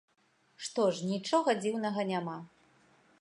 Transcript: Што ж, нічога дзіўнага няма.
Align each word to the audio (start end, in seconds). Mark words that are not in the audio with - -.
Што 0.67 0.85
ж, 0.95 1.09
нічога 1.11 1.55
дзіўнага 1.61 2.09
няма. 2.13 2.37